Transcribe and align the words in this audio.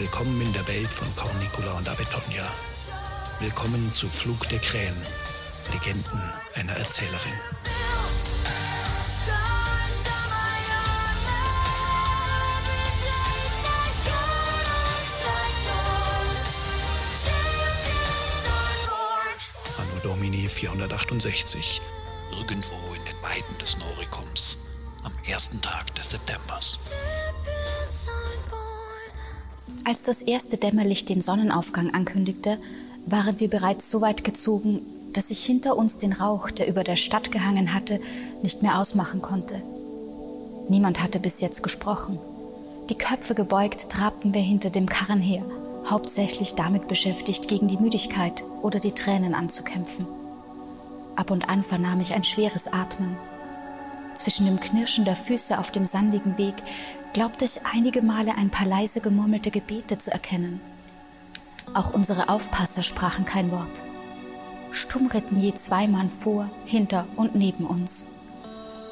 Willkommen 0.00 0.40
in 0.40 0.50
der 0.54 0.66
Welt 0.66 0.88
von 0.88 1.06
Cornicula 1.14 1.72
und 1.76 1.86
Abetonia. 1.86 2.42
Willkommen 3.38 3.92
zu 3.92 4.08
Flug 4.08 4.48
der 4.48 4.58
Krähen, 4.58 4.96
Legenden 5.72 6.22
einer 6.54 6.72
Erzählerin. 6.72 7.34
Anno 19.76 20.00
Domini 20.02 20.48
468 20.48 21.82
irgendwo 22.38 22.94
in 22.94 23.04
den 23.04 23.22
Weiten 23.22 23.58
des 23.58 23.76
Norikums 23.76 24.66
am 25.02 25.12
ersten 25.28 25.60
Tag 25.60 25.94
des 25.94 26.12
Septembers. 26.12 26.90
Als 29.84 30.02
das 30.02 30.22
erste 30.22 30.56
Dämmerlicht 30.56 31.08
den 31.08 31.20
Sonnenaufgang 31.20 31.94
ankündigte, 31.94 32.58
waren 33.06 33.40
wir 33.40 33.48
bereits 33.48 33.90
so 33.90 34.00
weit 34.00 34.24
gezogen, 34.24 34.82
dass 35.12 35.30
ich 35.30 35.44
hinter 35.44 35.76
uns 35.76 35.98
den 35.98 36.12
Rauch, 36.12 36.50
der 36.50 36.68
über 36.68 36.84
der 36.84 36.96
Stadt 36.96 37.32
gehangen 37.32 37.74
hatte, 37.74 38.00
nicht 38.42 38.62
mehr 38.62 38.78
ausmachen 38.78 39.22
konnte. 39.22 39.60
Niemand 40.68 41.02
hatte 41.02 41.18
bis 41.18 41.40
jetzt 41.40 41.62
gesprochen. 41.62 42.18
Die 42.90 42.98
Köpfe 42.98 43.34
gebeugt 43.34 43.90
trabten 43.90 44.34
wir 44.34 44.42
hinter 44.42 44.70
dem 44.70 44.86
Karren 44.86 45.20
her, 45.20 45.42
hauptsächlich 45.88 46.54
damit 46.54 46.86
beschäftigt, 46.86 47.48
gegen 47.48 47.66
die 47.66 47.78
Müdigkeit 47.78 48.44
oder 48.62 48.78
die 48.78 48.92
Tränen 48.92 49.34
anzukämpfen. 49.34 50.06
Ab 51.16 51.30
und 51.30 51.48
an 51.48 51.62
vernahm 51.64 52.00
ich 52.00 52.14
ein 52.14 52.24
schweres 52.24 52.72
Atmen. 52.72 53.16
Zwischen 54.14 54.46
dem 54.46 54.60
Knirschen 54.60 55.04
der 55.04 55.16
Füße 55.16 55.58
auf 55.58 55.70
dem 55.70 55.86
sandigen 55.86 56.38
Weg 56.38 56.54
glaubte 57.12 57.44
ich 57.44 57.66
einige 57.66 58.02
Male 58.02 58.34
ein 58.36 58.50
paar 58.50 58.66
leise 58.66 59.00
gemurmelte 59.00 59.50
Gebete 59.50 59.98
zu 59.98 60.12
erkennen. 60.12 60.60
Auch 61.74 61.92
unsere 61.92 62.28
Aufpasser 62.28 62.82
sprachen 62.82 63.24
kein 63.24 63.50
Wort. 63.50 63.82
Stumm 64.72 65.06
ritten 65.06 65.38
je 65.38 65.52
zwei 65.54 65.88
Mann 65.88 66.10
vor, 66.10 66.48
hinter 66.64 67.06
und 67.16 67.34
neben 67.34 67.66
uns. 67.66 68.08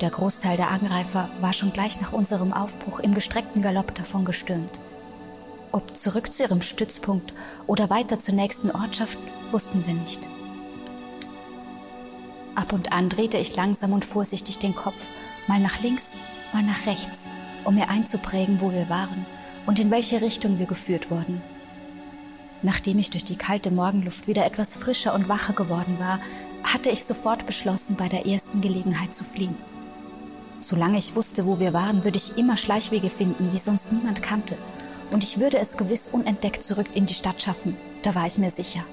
Der 0.01 0.11
Großteil 0.11 0.57
der 0.57 0.71
Angreifer 0.71 1.29
war 1.41 1.53
schon 1.53 1.73
gleich 1.73 2.01
nach 2.01 2.13
unserem 2.13 2.53
Aufbruch 2.53 3.01
im 3.01 3.15
gestreckten 3.15 3.63
Galopp 3.63 3.95
davon 3.95 4.25
gestürmt. 4.25 4.79
Ob 5.73 5.97
zurück 5.97 6.33
zu 6.33 6.45
ihrem 6.45 6.63
Stützpunkt 6.63 7.33
oder 7.67 7.91
weiter 7.91 8.19
zur 8.19 8.35
nächsten 8.35 8.71
Ortschaft, 8.71 9.19
wussten 9.51 9.87
wir 9.87 9.95
nicht. 9.95 10.29
Ab 12.55 12.73
und 12.73 12.93
an 12.93 13.09
drehte 13.09 13.39
ich 13.39 13.55
langsam 13.55 13.93
und 13.93 14.05
vorsichtig 14.05 14.59
den 14.59 14.75
Kopf, 14.75 15.09
mal 15.47 15.61
nach 15.61 15.81
links, 15.81 16.17
mal 16.53 16.63
nach 16.63 16.87
rechts, 16.87 17.29
um 17.65 17.75
mir 17.75 17.89
einzuprägen, 17.89 18.61
wo 18.61 18.73
wir 18.73 18.89
waren 18.89 19.27
und 19.67 19.81
in 19.81 19.91
welche 19.91 20.21
Richtung 20.23 20.59
wir 20.59 20.67
geführt 20.67 21.11
wurden. 21.11 21.43
Nachdem 22.63 22.99
ich 22.99 23.11
durch 23.11 23.25
die 23.25 23.37
kalte 23.37 23.71
Morgenluft 23.71 24.27
wieder 24.27 24.45
etwas 24.45 24.75
frischer 24.75 25.15
und 25.15 25.29
wacher 25.29 25.53
geworden 25.53 25.99
war, 25.99 26.21
hatte 26.65 26.91
ich 26.91 27.05
sofort 27.05 27.47
beschlossen, 27.47 27.97
bei 27.97 28.09
der 28.09 28.27
ersten 28.27 28.61
Gelegenheit 28.61 29.15
zu 29.15 29.25
fliehen. 29.25 29.57
Solange 30.59 30.99
ich 30.99 31.15
wusste, 31.15 31.47
wo 31.47 31.61
wir 31.61 31.73
waren, 31.73 32.03
würde 32.05 32.19
ich 32.19 32.37
immer 32.37 32.57
Schleichwege 32.57 33.11
finden, 33.11 33.51
die 33.51 33.59
sonst 33.59 33.93
niemand 33.93 34.23
kannte, 34.23 34.57
und 35.11 35.25
ich 35.25 35.39
würde 35.39 35.59
es 35.59 35.77
gewiss 35.77 36.09
unentdeckt 36.09 36.63
zurück 36.63 36.89
in 36.95 37.07
die 37.07 37.15
Stadt 37.15 37.41
schaffen, 37.41 37.77
da 38.03 38.15
war 38.15 38.27
ich 38.27 38.39
mir 38.39 38.51
sicher. 38.51 38.85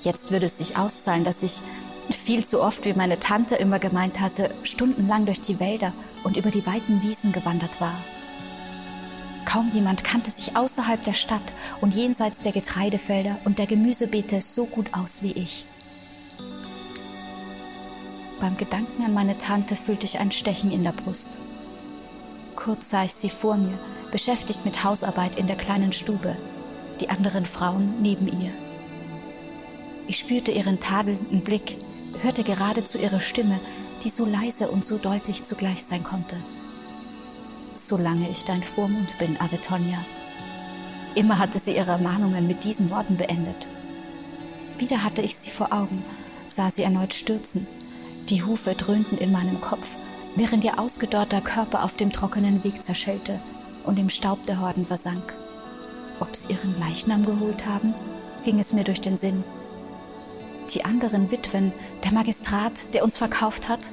Jetzt 0.00 0.30
würde 0.30 0.46
es 0.46 0.58
sich 0.58 0.76
auszahlen, 0.76 1.24
dass 1.24 1.42
ich 1.42 1.60
viel 2.10 2.44
zu 2.44 2.62
oft, 2.62 2.84
wie 2.86 2.94
meine 2.94 3.18
Tante 3.18 3.56
immer 3.56 3.78
gemeint 3.78 4.20
hatte, 4.20 4.54
stundenlang 4.62 5.26
durch 5.26 5.40
die 5.40 5.60
Wälder 5.60 5.92
und 6.24 6.36
über 6.36 6.50
die 6.50 6.66
weiten 6.66 7.02
Wiesen 7.02 7.32
gewandert 7.32 7.80
war. 7.80 7.94
Kaum 9.44 9.70
jemand 9.72 10.02
kannte 10.02 10.30
sich 10.30 10.56
außerhalb 10.56 11.02
der 11.02 11.14
Stadt 11.14 11.42
und 11.80 11.94
jenseits 11.94 12.40
der 12.40 12.52
Getreidefelder 12.52 13.38
und 13.44 13.58
der 13.58 13.66
Gemüsebeete 13.66 14.40
so 14.40 14.66
gut 14.66 14.94
aus 14.94 15.22
wie 15.22 15.32
ich. 15.32 15.66
Beim 18.40 18.56
Gedanken 18.56 19.04
an 19.04 19.14
meine 19.14 19.38
Tante 19.38 19.76
fühlte 19.76 20.06
ich 20.06 20.18
ein 20.18 20.32
Stechen 20.32 20.72
in 20.72 20.82
der 20.82 20.92
Brust. 20.92 21.38
Kurz 22.56 22.90
sah 22.90 23.04
ich 23.04 23.12
sie 23.12 23.30
vor 23.30 23.56
mir, 23.56 23.78
beschäftigt 24.10 24.64
mit 24.64 24.84
Hausarbeit 24.84 25.36
in 25.36 25.46
der 25.46 25.56
kleinen 25.56 25.92
Stube, 25.92 26.36
die 27.00 27.08
anderen 27.10 27.44
Frauen 27.44 28.00
neben 28.00 28.26
ihr. 28.26 28.52
Ich 30.08 30.18
spürte 30.18 30.50
ihren 30.50 30.80
tadelnden 30.80 31.42
Blick, 31.42 31.76
hörte 32.20 32.44
geradezu 32.44 32.98
ihre 32.98 33.20
Stimme, 33.20 33.60
die 34.02 34.08
so 34.08 34.26
leise 34.26 34.70
und 34.70 34.84
so 34.84 34.98
deutlich 34.98 35.42
zugleich 35.42 35.82
sein 35.82 36.02
konnte 36.02 36.36
solange 37.74 38.28
ich 38.30 38.44
dein 38.44 38.62
Vormund 38.62 39.18
bin, 39.18 39.40
Avetonia. 39.40 40.04
Immer 41.14 41.38
hatte 41.38 41.58
sie 41.58 41.76
ihre 41.76 41.90
Ermahnungen 41.90 42.46
mit 42.46 42.64
diesen 42.64 42.90
Worten 42.90 43.16
beendet. 43.16 43.68
Wieder 44.78 45.04
hatte 45.04 45.22
ich 45.22 45.36
sie 45.36 45.50
vor 45.50 45.72
Augen, 45.72 46.02
sah 46.46 46.70
sie 46.70 46.82
erneut 46.82 47.14
stürzen. 47.14 47.66
Die 48.28 48.42
Hufe 48.42 48.74
dröhnten 48.74 49.18
in 49.18 49.32
meinem 49.32 49.60
Kopf, 49.60 49.96
während 50.36 50.64
ihr 50.64 50.78
ausgedörrter 50.78 51.40
Körper 51.40 51.84
auf 51.84 51.96
dem 51.96 52.12
trockenen 52.12 52.64
Weg 52.64 52.82
zerschellte 52.82 53.40
und 53.84 53.98
im 53.98 54.08
Staub 54.08 54.42
der 54.44 54.60
Horden 54.60 54.84
versank. 54.84 55.34
Ob 56.20 56.34
sie 56.34 56.52
ihren 56.52 56.78
Leichnam 56.78 57.26
geholt 57.26 57.66
haben, 57.66 57.94
ging 58.44 58.58
es 58.58 58.72
mir 58.72 58.84
durch 58.84 59.00
den 59.00 59.16
Sinn. 59.16 59.44
Die 60.74 60.84
anderen 60.84 61.30
Witwen, 61.30 61.72
der 62.04 62.12
Magistrat, 62.12 62.94
der 62.94 63.04
uns 63.04 63.18
verkauft 63.18 63.68
hat, 63.68 63.90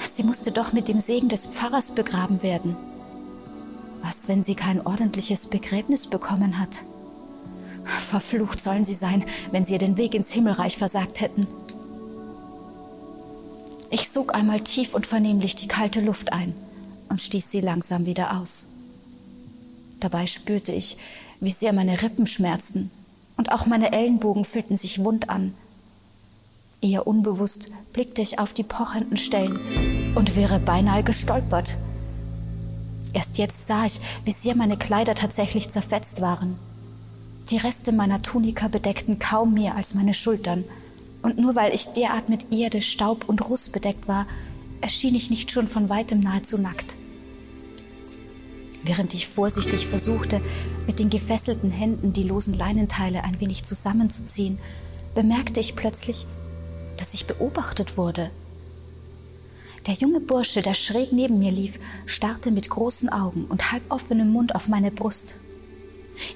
Sie 0.00 0.22
musste 0.22 0.52
doch 0.52 0.72
mit 0.72 0.88
dem 0.88 1.00
Segen 1.00 1.28
des 1.28 1.46
Pfarrers 1.46 1.92
begraben 1.92 2.42
werden. 2.42 2.76
Was, 4.02 4.28
wenn 4.28 4.42
sie 4.42 4.54
kein 4.54 4.84
ordentliches 4.84 5.46
Begräbnis 5.46 6.06
bekommen 6.06 6.58
hat? 6.58 6.82
Verflucht 7.84 8.60
sollen 8.60 8.84
sie 8.84 8.94
sein, 8.94 9.24
wenn 9.50 9.64
sie 9.64 9.74
ihr 9.74 9.78
den 9.78 9.96
Weg 9.96 10.14
ins 10.14 10.32
Himmelreich 10.32 10.76
versagt 10.76 11.20
hätten. 11.20 11.46
Ich 13.90 14.08
sog 14.08 14.34
einmal 14.34 14.60
tief 14.60 14.94
und 14.94 15.06
vernehmlich 15.06 15.56
die 15.56 15.68
kalte 15.68 16.00
Luft 16.00 16.32
ein 16.32 16.54
und 17.08 17.20
stieß 17.20 17.50
sie 17.50 17.60
langsam 17.60 18.06
wieder 18.06 18.38
aus. 18.38 18.72
Dabei 20.00 20.26
spürte 20.26 20.72
ich, 20.72 20.96
wie 21.40 21.50
sehr 21.50 21.72
meine 21.72 22.02
Rippen 22.02 22.26
schmerzten 22.26 22.90
und 23.38 23.52
auch 23.52 23.64
meine 23.64 23.92
Ellenbogen 23.92 24.44
fühlten 24.44 24.76
sich 24.76 25.02
wund 25.02 25.30
an. 25.30 25.54
Eher 26.82 27.06
unbewusst 27.06 27.72
blickte 27.94 28.20
ich 28.20 28.38
auf 28.38 28.52
die 28.52 28.62
pochenden 28.62 29.16
Stellen 29.16 29.58
und 30.14 30.36
wäre 30.36 30.58
beinahe 30.58 31.02
gestolpert. 31.02 31.78
Erst 33.14 33.38
jetzt 33.38 33.66
sah 33.66 33.86
ich, 33.86 33.98
wie 34.24 34.32
sehr 34.32 34.54
meine 34.54 34.76
Kleider 34.76 35.14
tatsächlich 35.14 35.70
zerfetzt 35.70 36.20
waren. 36.20 36.58
Die 37.50 37.56
Reste 37.56 37.92
meiner 37.92 38.20
Tunika 38.20 38.68
bedeckten 38.68 39.18
kaum 39.18 39.54
mehr 39.54 39.74
als 39.74 39.94
meine 39.94 40.12
Schultern, 40.12 40.64
und 41.22 41.38
nur 41.38 41.56
weil 41.56 41.74
ich 41.74 41.88
derart 41.94 42.28
mit 42.28 42.52
Erde, 42.52 42.82
Staub 42.82 43.28
und 43.28 43.48
Ruß 43.48 43.70
bedeckt 43.70 44.06
war, 44.06 44.26
erschien 44.80 45.14
ich 45.14 45.30
nicht 45.30 45.50
schon 45.50 45.66
von 45.66 45.88
weitem 45.88 46.20
nahezu 46.20 46.58
nackt. 46.58 46.97
Während 48.88 49.12
ich 49.12 49.28
vorsichtig 49.28 49.86
versuchte, 49.86 50.40
mit 50.86 50.98
den 50.98 51.10
gefesselten 51.10 51.70
Händen 51.70 52.14
die 52.14 52.22
losen 52.22 52.54
Leinenteile 52.54 53.22
ein 53.22 53.38
wenig 53.38 53.62
zusammenzuziehen, 53.62 54.58
bemerkte 55.14 55.60
ich 55.60 55.76
plötzlich, 55.76 56.26
dass 56.96 57.12
ich 57.12 57.26
beobachtet 57.26 57.98
wurde. 57.98 58.30
Der 59.86 59.92
junge 59.92 60.20
Bursche, 60.20 60.62
der 60.62 60.72
schräg 60.72 61.12
neben 61.12 61.38
mir 61.38 61.52
lief, 61.52 61.78
starrte 62.06 62.50
mit 62.50 62.70
großen 62.70 63.10
Augen 63.10 63.44
und 63.50 63.72
halboffenem 63.72 64.30
Mund 64.30 64.54
auf 64.54 64.68
meine 64.68 64.90
Brust. 64.90 65.36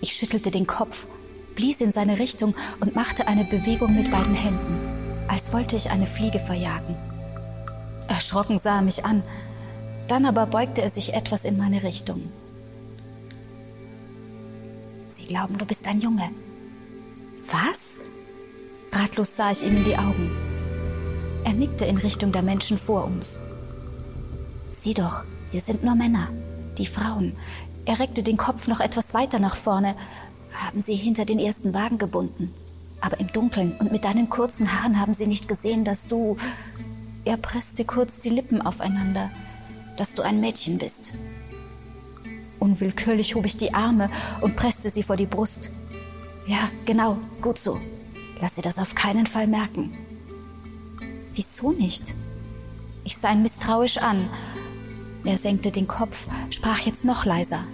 Ich 0.02 0.12
schüttelte 0.12 0.50
den 0.50 0.66
Kopf, 0.66 1.06
blies 1.54 1.80
in 1.80 1.90
seine 1.90 2.18
Richtung 2.18 2.54
und 2.80 2.94
machte 2.94 3.28
eine 3.28 3.44
Bewegung 3.44 3.96
mit 3.96 4.10
beiden 4.10 4.34
Händen, 4.34 5.26
als 5.26 5.54
wollte 5.54 5.76
ich 5.76 5.88
eine 5.88 6.06
Fliege 6.06 6.38
verjagen. 6.38 6.96
Erschrocken 8.08 8.58
sah 8.58 8.76
er 8.76 8.82
mich 8.82 9.06
an, 9.06 9.22
dann 10.06 10.26
aber 10.26 10.44
beugte 10.44 10.82
er 10.82 10.90
sich 10.90 11.14
etwas 11.14 11.46
in 11.46 11.56
meine 11.56 11.82
Richtung. 11.82 12.30
Sie 15.22 15.28
glauben, 15.28 15.56
du 15.56 15.64
bist 15.64 15.86
ein 15.86 16.00
Junge. 16.00 16.30
Was? 17.50 18.00
Ratlos 18.90 19.36
sah 19.36 19.52
ich 19.52 19.64
ihm 19.64 19.76
in 19.76 19.84
die 19.84 19.96
Augen. 19.96 20.30
Er 21.44 21.52
nickte 21.52 21.84
in 21.84 21.96
Richtung 21.96 22.32
der 22.32 22.42
Menschen 22.42 22.76
vor 22.76 23.04
uns. 23.04 23.40
Sieh 24.72 24.94
doch, 24.94 25.24
hier 25.52 25.60
sind 25.60 25.84
nur 25.84 25.94
Männer, 25.94 26.28
die 26.76 26.86
Frauen. 26.86 27.36
Er 27.84 28.00
reckte 28.00 28.24
den 28.24 28.36
Kopf 28.36 28.66
noch 28.66 28.80
etwas 28.80 29.14
weiter 29.14 29.38
nach 29.38 29.54
vorne, 29.54 29.94
haben 30.54 30.80
sie 30.80 30.96
hinter 30.96 31.24
den 31.24 31.38
ersten 31.38 31.72
Wagen 31.72 31.98
gebunden. 31.98 32.52
Aber 33.00 33.20
im 33.20 33.28
Dunkeln 33.28 33.76
und 33.78 33.92
mit 33.92 34.04
deinen 34.04 34.28
kurzen 34.28 34.72
Haaren 34.72 34.98
haben 34.98 35.14
sie 35.14 35.26
nicht 35.26 35.46
gesehen, 35.46 35.84
dass 35.84 36.08
du. 36.08 36.36
Er 37.24 37.36
presste 37.36 37.84
kurz 37.84 38.18
die 38.18 38.30
Lippen 38.30 38.60
aufeinander, 38.60 39.30
dass 39.96 40.14
du 40.14 40.22
ein 40.22 40.40
Mädchen 40.40 40.78
bist. 40.78 41.14
Unwillkürlich 42.62 43.34
hob 43.34 43.44
ich 43.44 43.56
die 43.56 43.74
Arme 43.74 44.08
und 44.40 44.54
presste 44.54 44.88
sie 44.88 45.02
vor 45.02 45.16
die 45.16 45.26
Brust. 45.26 45.72
Ja, 46.46 46.70
genau, 46.84 47.18
gut 47.40 47.58
so. 47.58 47.80
Lass 48.40 48.54
sie 48.54 48.62
das 48.62 48.78
auf 48.78 48.94
keinen 48.94 49.26
Fall 49.26 49.48
merken. 49.48 49.90
Wieso 51.34 51.72
nicht? 51.72 52.14
Ich 53.02 53.16
sah 53.16 53.32
ihn 53.32 53.42
misstrauisch 53.42 53.98
an. 53.98 54.30
Er 55.24 55.36
senkte 55.36 55.72
den 55.72 55.88
Kopf, 55.88 56.28
sprach 56.50 56.78
jetzt 56.78 57.04
noch 57.04 57.24
leiser. 57.24 57.64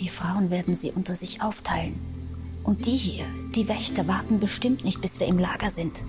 Die 0.00 0.08
Frauen 0.08 0.48
werden 0.48 0.72
sie 0.72 0.90
unter 0.90 1.14
sich 1.14 1.42
aufteilen. 1.42 2.00
Und 2.62 2.86
die 2.86 2.96
hier, 2.96 3.26
die 3.54 3.68
Wächter, 3.68 4.08
warten 4.08 4.40
bestimmt 4.40 4.82
nicht, 4.86 5.02
bis 5.02 5.20
wir 5.20 5.26
im 5.26 5.38
Lager 5.38 5.68
sind. 5.68 6.04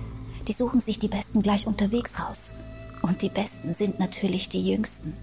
Die 0.48 0.54
suchen 0.54 0.80
sich 0.80 0.98
die 0.98 1.10
Besten 1.10 1.42
gleich 1.42 1.68
unterwegs 1.68 2.22
raus. 2.22 2.54
Und 3.02 3.22
die 3.22 3.30
Besten 3.30 3.74
sind 3.74 4.00
natürlich 4.00 4.48
die 4.48 4.66
Jüngsten. 4.66 5.14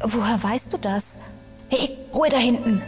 Woher 0.00 0.42
weißt 0.42 0.72
du 0.72 0.78
das? 0.78 1.20
Hey, 1.70 1.96
Ruhe 2.14 2.28
da 2.28 2.38
hinten! 2.38 2.82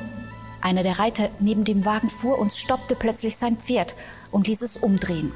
Einer 0.61 0.83
der 0.83 0.99
Reiter 0.99 1.31
neben 1.41 1.65
dem 1.65 1.85
Wagen 1.85 2.09
vor 2.09 2.39
uns 2.39 2.59
stoppte 2.59 2.95
plötzlich 2.95 3.37
sein 3.37 3.57
Pferd 3.57 3.95
und 4.31 4.49
ließ 4.49 4.63
es 4.63 4.77
umdrehen. 4.77 5.33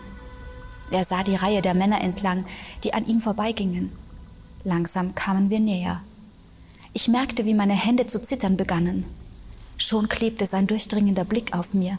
Er 0.90 1.04
sah 1.04 1.22
die 1.22 1.36
Reihe 1.36 1.62
der 1.62 1.74
Männer 1.74 2.00
entlang, 2.02 2.44
die 2.84 2.92
an 2.92 3.06
ihm 3.06 3.20
vorbeigingen. 3.20 3.90
Langsam 4.64 5.14
kamen 5.14 5.48
wir 5.48 5.60
näher. 5.60 6.02
Ich 6.92 7.08
merkte, 7.08 7.46
wie 7.46 7.54
meine 7.54 7.75
Hände 7.75 8.06
zu 8.06 8.20
zittern 8.20 8.58
begannen. 8.58 9.04
Schon 9.78 10.08
klebte 10.08 10.44
sein 10.44 10.66
durchdringender 10.66 11.25
Blick 11.25 11.56
auf 11.56 11.72
mir. 11.72 11.98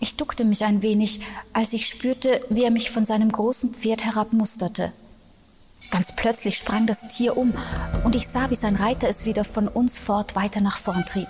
Ich 0.00 0.16
duckte 0.16 0.44
mich 0.44 0.64
ein 0.64 0.82
wenig, 0.82 1.20
als 1.52 1.72
ich 1.72 1.86
spürte, 1.86 2.40
wie 2.48 2.64
er 2.64 2.70
mich 2.70 2.90
von 2.90 3.04
seinem 3.04 3.32
großen 3.32 3.74
Pferd 3.74 4.04
herab 4.04 4.32
musterte. 4.32 4.92
Ganz 5.92 6.16
plötzlich 6.16 6.56
sprang 6.56 6.86
das 6.86 7.06
Tier 7.06 7.36
um 7.36 7.52
und 8.02 8.16
ich 8.16 8.26
sah, 8.26 8.48
wie 8.48 8.56
sein 8.56 8.76
Reiter 8.76 9.08
es 9.10 9.26
wieder 9.26 9.44
von 9.44 9.68
uns 9.68 9.98
fort 9.98 10.34
weiter 10.34 10.62
nach 10.62 10.78
vorn 10.78 11.04
trieb. 11.04 11.28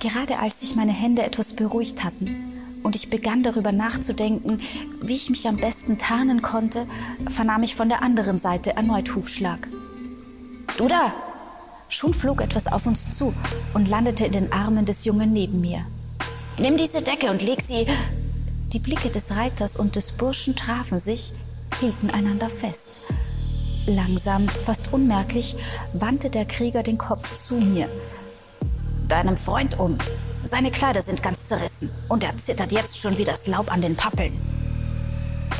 Gerade 0.00 0.40
als 0.40 0.60
sich 0.60 0.74
meine 0.74 0.92
Hände 0.92 1.22
etwas 1.22 1.54
beruhigt 1.54 2.02
hatten 2.02 2.80
und 2.82 2.96
ich 2.96 3.10
begann 3.10 3.44
darüber 3.44 3.70
nachzudenken, 3.70 4.60
wie 5.00 5.14
ich 5.14 5.30
mich 5.30 5.46
am 5.46 5.56
besten 5.56 5.98
tarnen 5.98 6.42
konnte, 6.42 6.86
vernahm 7.28 7.62
ich 7.62 7.76
von 7.76 7.88
der 7.88 8.02
anderen 8.02 8.38
Seite 8.38 8.74
erneut 8.76 9.14
Hufschlag. 9.14 9.68
Du 10.76 10.88
da! 10.88 11.12
Schon 11.88 12.12
flog 12.12 12.40
etwas 12.42 12.66
auf 12.66 12.86
uns 12.86 13.16
zu 13.16 13.32
und 13.72 13.88
landete 13.88 14.26
in 14.26 14.32
den 14.32 14.52
Armen 14.52 14.84
des 14.84 15.04
Jungen 15.04 15.32
neben 15.32 15.60
mir. 15.60 15.86
Nimm 16.58 16.76
diese 16.76 17.02
Decke 17.02 17.30
und 17.30 17.40
leg 17.40 17.62
sie. 17.62 17.86
Die 18.72 18.80
Blicke 18.80 19.10
des 19.10 19.36
Reiters 19.36 19.76
und 19.76 19.96
des 19.96 20.12
Burschen 20.12 20.54
trafen 20.54 20.98
sich, 20.98 21.32
hielten 21.80 22.10
einander 22.10 22.48
fest. 22.48 23.02
Langsam, 23.86 24.48
fast 24.48 24.92
unmerklich, 24.92 25.56
wandte 25.92 26.30
der 26.30 26.44
Krieger 26.44 26.82
den 26.82 26.98
Kopf 26.98 27.32
zu 27.32 27.54
mir. 27.54 27.88
Deinem 29.08 29.36
Freund 29.36 29.78
um. 29.78 29.96
Seine 30.44 30.70
Kleider 30.70 31.02
sind 31.02 31.22
ganz 31.22 31.46
zerrissen 31.46 31.90
und 32.08 32.24
er 32.24 32.36
zittert 32.36 32.72
jetzt 32.72 32.98
schon 32.98 33.16
wie 33.18 33.24
das 33.24 33.46
Laub 33.46 33.72
an 33.72 33.80
den 33.80 33.96
Pappeln. 33.96 34.38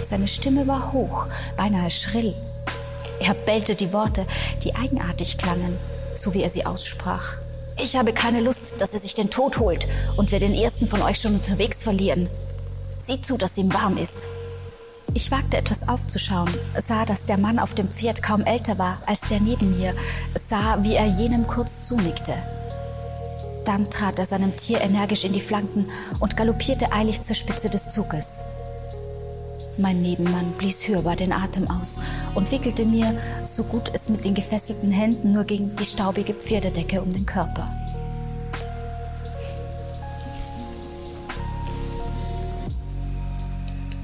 Seine 0.00 0.28
Stimme 0.28 0.66
war 0.66 0.93
hoch, 0.93 1.26
beinahe 1.56 1.90
schrill. 1.90 2.34
Er 3.20 3.34
bellte 3.34 3.75
die 3.75 3.93
Worte, 3.93 4.26
die 4.62 4.75
eigenartig 4.75 5.38
klangen, 5.38 5.76
so 6.14 6.34
wie 6.34 6.43
er 6.43 6.50
sie 6.50 6.66
aussprach. 6.66 7.38
Ich 7.82 7.96
habe 7.96 8.12
keine 8.12 8.40
Lust, 8.40 8.81
dass 8.81 8.94
er 8.94 9.00
sich 9.00 9.14
den 9.14 9.31
Tod 9.31 9.58
holt 9.58 9.88
und 10.16 10.32
wir 10.32 10.40
den 10.40 10.54
ersten 10.54 10.87
von 10.87 11.02
euch 11.02 11.20
schon 11.20 11.34
unterwegs 11.34 11.82
verlieren. 11.82 12.28
Sieh 12.99 13.22
zu, 13.22 13.37
dass 13.37 13.58
ihm 13.58 13.72
warm 13.72 13.96
ist. 13.96 14.28
Ich 15.14 15.31
wagte 15.31 15.56
etwas 15.56 15.88
aufzuschauen, 15.88 16.50
sah, 16.76 17.05
dass 17.05 17.26
der 17.26 17.38
Mann 17.38 17.58
auf 17.58 17.75
dem 17.75 17.88
Pferd 17.88 18.22
kaum 18.22 18.44
älter 18.44 18.78
war 18.78 18.99
als 19.06 19.22
der 19.22 19.40
neben 19.40 19.76
mir, 19.76 19.94
sah, 20.34 20.78
wie 20.82 20.94
er 20.94 21.06
jenem 21.06 21.46
kurz 21.46 21.87
zunickte. 21.87 22.34
Dann 23.64 23.84
trat 23.84 24.19
er 24.19 24.25
seinem 24.25 24.56
Tier 24.56 24.81
energisch 24.81 25.25
in 25.25 25.32
die 25.32 25.40
Flanken 25.40 25.87
und 26.20 26.37
galoppierte 26.37 26.93
eilig 26.93 27.20
zur 27.20 27.37
Spitze 27.37 27.69
des 27.69 27.90
Zuges. 27.93 28.44
Mein 29.76 30.02
Nebenmann 30.02 30.52
blies 30.58 30.88
hörbar 30.88 31.16
den 31.16 31.32
Atem 31.32 31.70
aus 31.70 32.00
und 32.34 32.50
wickelte 32.50 32.84
mir, 32.84 33.16
so 33.44 33.64
gut 33.64 33.90
es 33.93 34.08
mit 34.08 34.25
den 34.25 34.34
gefesselten 34.34 34.90
Händen 34.90 35.32
nur 35.32 35.44
ging, 35.44 35.76
die 35.76 35.84
staubige 35.84 36.34
Pferdedecke 36.34 37.00
um 37.00 37.12
den 37.12 37.26
Körper. 37.26 37.69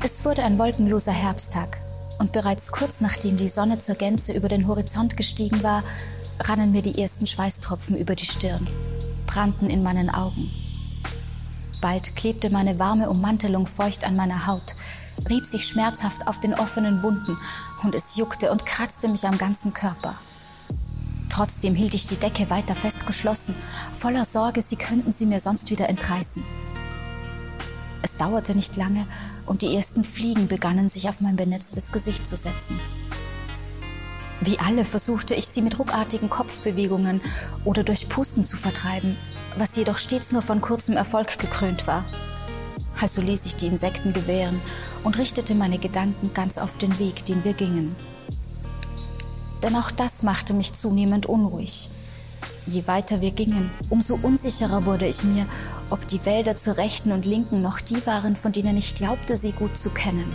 Es 0.07 0.27
wurde 0.27 0.43
ein 0.45 0.59
wolkenloser 0.59 1.13
Herbsttag 1.13 1.79
und 2.19 2.33
bereits 2.33 2.73
kurz 2.73 3.01
nachdem 3.01 3.39
die 3.39 3.49
Sonne 3.49 3.79
zur 3.79 3.95
Gänze 3.95 4.35
über 4.35 4.51
den 4.51 4.67
Horizont 4.67 5.17
gestiegen 5.17 5.63
war, 5.63 5.83
rannen 6.41 6.73
mir 6.73 6.83
die 6.83 7.01
ersten 7.01 7.27
Schweißtropfen 7.27 7.97
über 7.97 8.15
die 8.15 8.27
Stirn, 8.27 8.69
brannten 9.27 9.71
in 9.71 9.83
meinen 9.83 10.11
Augen. 10.11 10.51
Bald 11.81 12.17
klebte 12.17 12.51
meine 12.51 12.79
warme 12.79 13.09
Ummantelung 13.09 13.67
feucht 13.67 14.07
an 14.07 14.15
meiner 14.15 14.47
Haut, 14.47 14.77
rieb 15.31 15.47
sich 15.47 15.67
schmerzhaft 15.67 16.27
auf 16.27 16.39
den 16.39 16.53
offenen 16.53 17.03
Wunden 17.03 17.39
und 17.83 17.95
es 17.95 18.17
juckte 18.17 18.53
und 18.53 18.67
kratzte 18.67 19.09
mich 19.09 19.27
am 19.27 19.39
ganzen 19.39 19.73
Körper. 19.73 20.17
Trotzdem 21.31 21.75
hielt 21.75 21.95
ich 21.95 22.05
die 22.05 22.19
Decke 22.19 22.51
weiter 22.51 22.75
fest 22.75 23.07
geschlossen, 23.07 23.55
voller 23.91 24.27
Sorge, 24.27 24.61
sie 24.61 24.77
könnten 24.77 25.11
sie 25.11 25.25
mir 25.25 25.41
sonst 25.41 25.71
wieder 25.71 25.89
entreißen. 25.89 26.45
Es 28.03 28.19
dauerte 28.19 28.55
nicht 28.55 28.77
lange 28.77 29.07
und 29.47 29.63
die 29.63 29.75
ersten 29.75 30.05
Fliegen 30.05 30.49
begannen 30.49 30.89
sich 30.89 31.09
auf 31.09 31.21
mein 31.21 31.37
benetztes 31.37 31.93
Gesicht 31.93 32.27
zu 32.27 32.37
setzen. 32.37 32.79
Wie 34.41 34.59
alle 34.59 34.85
versuchte 34.85 35.35
ich 35.35 35.47
sie 35.47 35.63
mit 35.63 35.79
ruckartigen 35.79 36.29
Kopfbewegungen 36.29 37.21
oder 37.65 37.83
durch 37.83 38.09
Pusten 38.09 38.45
zu 38.45 38.57
vertreiben, 38.57 39.17
was 39.57 39.77
jedoch 39.77 39.99
stets 39.99 40.33
nur 40.33 40.43
von 40.43 40.61
kurzem 40.61 40.97
Erfolg 40.97 41.39
gekrönt 41.39 41.87
war. 41.87 42.05
Also 43.01 43.23
ließ 43.23 43.47
ich 43.47 43.57
die 43.57 43.67
Insekten 43.67 44.13
gewähren 44.13 44.61
und 45.03 45.19
richtete 45.19 45.55
meine 45.55 45.79
Gedanken 45.79 46.33
ganz 46.33 46.59
auf 46.59 46.77
den 46.79 46.99
Weg, 46.99 47.25
den 47.25 47.45
wir 47.45 47.55
gingen. 47.55 47.95
Denn 49.63 49.77
auch 49.77 49.91
das 49.91 50.23
machte 50.23 50.53
mich 50.53 50.75
zunehmend 50.75 51.27
unruhig. 51.27 51.91
Je 52.67 52.87
weiter 52.87 53.21
wir 53.21 53.33
gingen, 53.33 53.71
umso 53.91 54.19
unsicherer 54.23 54.87
wurde 54.87 55.07
ich 55.07 55.23
mir, 55.23 55.47
ob 55.91 56.07
die 56.09 56.25
Wälder 56.25 56.57
zur 56.57 56.79
rechten 56.79 57.13
und 57.13 57.27
linken 57.27 57.61
noch 57.61 57.79
die 57.81 58.07
waren, 58.07 58.37
von 58.37 58.53
denen 58.53 58.77
ich 58.79 58.95
glaubte, 58.95 59.37
sie 59.37 59.53
gut 59.53 59.77
zu 59.77 59.91
kennen. 59.91 60.33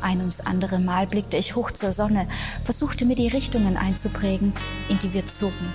Ein 0.00 0.18
ums 0.18 0.40
andere 0.40 0.80
Mal 0.80 1.06
blickte 1.06 1.36
ich 1.36 1.54
hoch 1.54 1.70
zur 1.70 1.92
Sonne, 1.92 2.26
versuchte 2.64 3.04
mir 3.04 3.14
die 3.14 3.28
Richtungen 3.28 3.76
einzuprägen, 3.76 4.52
in 4.88 4.98
die 4.98 5.12
wir 5.12 5.24
zogen. 5.26 5.72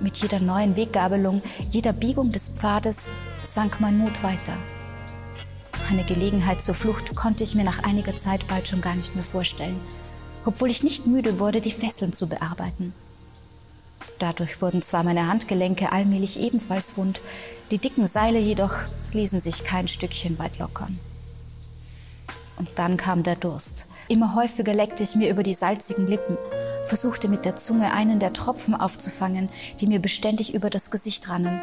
Mit 0.00 0.18
jeder 0.18 0.40
neuen 0.40 0.76
Weggabelung, 0.76 1.42
jeder 1.70 1.92
Biegung 1.92 2.30
des 2.30 2.50
Pfades 2.50 3.10
sank 3.42 3.80
mein 3.80 3.96
Mut 3.96 4.22
weiter. 4.22 4.54
Eine 5.90 6.04
Gelegenheit 6.04 6.60
zur 6.60 6.74
Flucht 6.74 7.14
konnte 7.14 7.42
ich 7.42 7.54
mir 7.54 7.64
nach 7.64 7.82
einiger 7.84 8.14
Zeit 8.14 8.46
bald 8.46 8.68
schon 8.68 8.82
gar 8.82 8.94
nicht 8.94 9.14
mehr 9.14 9.24
vorstellen, 9.24 9.80
obwohl 10.44 10.70
ich 10.70 10.82
nicht 10.82 11.06
müde 11.06 11.40
wurde, 11.40 11.62
die 11.62 11.70
Fesseln 11.70 12.12
zu 12.12 12.28
bearbeiten. 12.28 12.92
Dadurch 14.18 14.60
wurden 14.60 14.82
zwar 14.82 15.04
meine 15.04 15.28
Handgelenke 15.28 15.92
allmählich 15.92 16.40
ebenfalls 16.40 16.96
wund, 16.96 17.20
die 17.70 17.78
dicken 17.78 18.06
Seile 18.06 18.38
jedoch 18.38 18.74
ließen 19.12 19.40
sich 19.40 19.64
kein 19.64 19.88
Stückchen 19.88 20.38
weit 20.38 20.58
lockern. 20.58 20.98
Und 22.56 22.68
dann 22.76 22.96
kam 22.96 23.22
der 23.22 23.36
Durst. 23.36 23.88
Immer 24.08 24.34
häufiger 24.34 24.74
leckte 24.74 25.02
ich 25.02 25.14
mir 25.14 25.30
über 25.30 25.42
die 25.42 25.54
salzigen 25.54 26.06
Lippen, 26.06 26.36
versuchte 26.84 27.28
mit 27.28 27.44
der 27.44 27.56
Zunge 27.56 27.92
einen 27.92 28.18
der 28.18 28.32
Tropfen 28.32 28.74
aufzufangen, 28.74 29.48
die 29.80 29.86
mir 29.86 30.00
beständig 30.00 30.54
über 30.54 30.70
das 30.70 30.90
Gesicht 30.90 31.28
rannen 31.28 31.60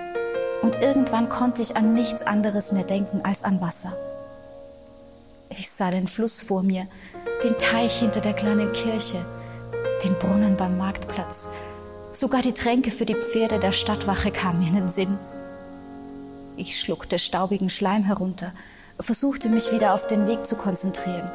und 0.66 0.82
irgendwann 0.82 1.30
konnte 1.30 1.62
ich 1.62 1.78
an 1.78 1.94
nichts 1.94 2.24
anderes 2.24 2.72
mehr 2.72 2.84
denken 2.84 3.22
als 3.24 3.44
an 3.44 3.62
Wasser. 3.62 3.94
Ich 5.50 5.70
sah 5.70 5.92
den 5.92 6.08
Fluss 6.08 6.42
vor 6.42 6.64
mir, 6.64 6.88
den 7.44 7.56
Teich 7.60 8.00
hinter 8.00 8.20
der 8.20 8.34
kleinen 8.34 8.72
Kirche, 8.72 9.24
den 10.04 10.16
Brunnen 10.18 10.58
beim 10.58 10.78
Marktplatz. 10.78 11.50
Sogar 12.16 12.42
die 12.42 12.54
Tränke 12.54 12.92
für 12.92 13.06
die 13.06 13.16
Pferde 13.16 13.60
der 13.60 13.74
Stadtwache 13.74 14.32
kamen 14.32 14.60
mir 14.60 14.70
in 14.70 14.76
den 14.76 14.90
Sinn. 14.90 15.18
Ich 16.56 16.80
schluckte 16.80 17.20
staubigen 17.20 17.70
Schleim 17.70 18.04
herunter, 18.04 18.54
versuchte 19.00 19.50
mich 19.50 19.74
wieder 19.74 19.94
auf 19.94 20.08
den 20.08 20.26
Weg 20.26 20.46
zu 20.46 20.56
konzentrieren, 20.56 21.30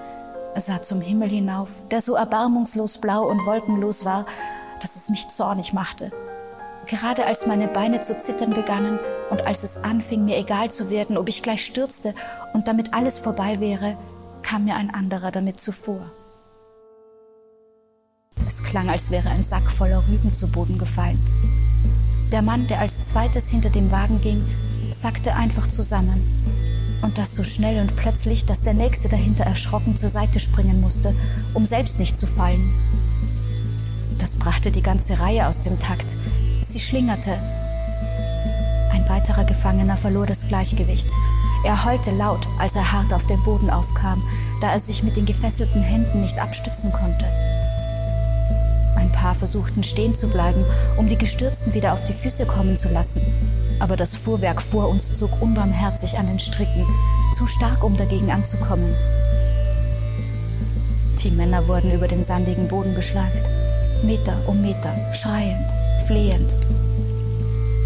sah 0.57 0.81
zum 0.81 1.03
Himmel 1.03 1.29
hinauf, 1.29 1.87
der 1.91 2.01
so 2.01 2.15
erbarmungslos 2.15 2.99
blau 2.99 3.29
und 3.29 3.45
wolkenlos 3.45 4.07
war, 4.07 4.25
dass 4.81 4.97
es 4.97 5.11
mich 5.11 5.29
zornig 5.29 5.75
machte 5.75 6.11
Gerade 6.91 7.25
als 7.25 7.47
meine 7.47 7.69
Beine 7.69 8.01
zu 8.01 8.19
zittern 8.19 8.51
begannen 8.51 8.99
und 9.31 9.47
als 9.47 9.63
es 9.63 9.85
anfing, 9.85 10.25
mir 10.25 10.37
egal 10.37 10.73
zu 10.73 10.91
werden, 10.91 11.17
ob 11.17 11.29
ich 11.29 11.41
gleich 11.41 11.65
stürzte 11.65 12.17
und 12.53 12.67
damit 12.67 12.95
alles 12.95 13.21
vorbei 13.21 13.61
wäre, 13.61 13.97
kam 14.43 14.65
mir 14.65 14.75
ein 14.75 14.93
anderer 14.93 15.31
damit 15.31 15.61
zuvor. 15.61 16.11
Es 18.51 18.65
klang, 18.65 18.91
als 18.91 19.13
wäre 19.13 19.29
ein 19.29 19.45
Sack 19.45 19.71
voller 19.71 20.03
Rüben 20.09 20.35
zu 20.35 20.49
Boden 20.49 20.77
gefallen. 20.77 21.25
Der 22.33 22.43
Mann, 22.43 22.67
der 22.67 22.81
als 22.81 23.01
zweites 23.03 23.49
hinter 23.49 23.71
dem 23.71 23.93
Wagen 23.93 24.21
ging, 24.21 24.43
sackte 24.91 25.37
einfach 25.37 25.69
zusammen. 25.69 26.21
Und 27.01 27.17
das 27.17 27.37
so 27.37 27.45
schnell 27.45 27.81
und 27.81 27.95
plötzlich, 27.95 28.47
dass 28.47 28.65
der 28.65 28.75
Nächste 28.75 29.09
dahinter 29.09 29.45
erschrocken 29.45 29.95
zur 29.95 30.09
Seite 30.09 30.41
springen 30.41 30.81
musste, 30.81 31.15
um 31.55 31.65
selbst 31.65 32.01
nicht 32.01 32.19
zu 32.19 32.27
fallen. 32.27 32.73
Das 34.19 34.35
brachte 34.35 34.73
die 34.73 34.83
ganze 34.83 35.21
Reihe 35.21 35.47
aus 35.47 35.61
dem 35.61 35.79
Takt. 35.79 36.17
Sie 36.61 36.81
schlingerte. 36.81 37.31
Ein 38.91 39.09
weiterer 39.09 39.45
Gefangener 39.45 39.97
verlor 39.97 40.27
das 40.27 40.49
Gleichgewicht. 40.49 41.13
Er 41.65 41.85
heulte 41.85 42.11
laut, 42.11 42.49
als 42.59 42.75
er 42.75 42.91
hart 42.91 43.15
auf 43.15 43.29
den 43.29 43.41
Boden 43.45 43.71
aufkam, 43.71 44.21
da 44.61 44.73
er 44.73 44.81
sich 44.81 45.05
mit 45.05 45.17
den 45.17 45.27
gefesselten 45.27 45.83
Händen 45.83 46.23
nicht 46.23 46.41
abstützen 46.41 46.91
konnte. 46.91 47.27
Paar 49.21 49.35
versuchten 49.35 49.83
stehen 49.83 50.15
zu 50.15 50.29
bleiben, 50.29 50.65
um 50.97 51.07
die 51.07 51.19
Gestürzten 51.19 51.75
wieder 51.75 51.93
auf 51.93 52.07
die 52.07 52.15
Füße 52.15 52.47
kommen 52.47 52.75
zu 52.79 52.89
lassen. 52.89 53.21
Aber 53.79 53.95
das 53.97 54.17
Fuhrwerk 54.17 54.63
vor 54.63 54.89
uns 54.89 55.13
zog 55.13 55.43
unbarmherzig 55.43 56.19
an 56.19 56.27
den 56.27 56.39
Stricken, 56.39 56.87
zu 57.35 57.47
stark, 57.47 57.85
um 57.85 57.95
dagegen 57.99 58.31
anzukommen. 58.31 58.95
Die 61.23 61.31
Männer 61.33 61.69
wurden 61.69 61.93
über 61.93 62.09
den 62.09 62.25
sandigen 62.25 62.67
Boden 62.67 62.95
geschleift, 62.95 63.45
Meter 64.03 64.33
um 64.47 64.63
Meter, 64.63 64.95
schreiend, 65.13 65.71
flehend. 66.07 66.57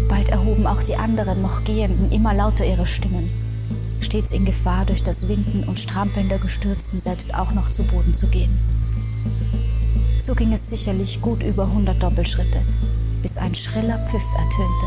Bald 0.07 0.29
erhoben 0.29 0.65
auch 0.65 0.83
die 0.83 0.95
anderen 0.95 1.41
noch 1.41 1.65
Gehenden 1.65 2.13
immer 2.13 2.33
lauter 2.33 2.65
ihre 2.65 2.85
Stimmen, 2.85 3.29
stets 3.99 4.31
in 4.31 4.45
Gefahr, 4.45 4.85
durch 4.85 5.03
das 5.03 5.27
Winken 5.27 5.65
und 5.65 5.79
Strampeln 5.79 6.29
der 6.29 6.39
Gestürzten 6.39 7.01
selbst 7.01 7.35
auch 7.35 7.51
noch 7.51 7.69
zu 7.69 7.83
Boden 7.83 8.13
zu 8.13 8.27
gehen. 8.27 8.57
So 10.17 10.33
ging 10.33 10.53
es 10.53 10.69
sicherlich 10.69 11.21
gut 11.21 11.43
über 11.43 11.69
hundert 11.69 12.01
Doppelschritte, 12.01 12.61
bis 13.21 13.37
ein 13.37 13.53
schriller 13.53 13.99
Pfiff 14.07 14.25
ertönte 14.33 14.85